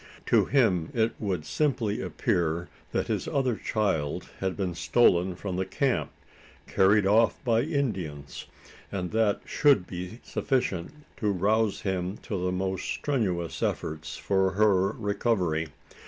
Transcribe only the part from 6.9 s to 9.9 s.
off by Indians and that should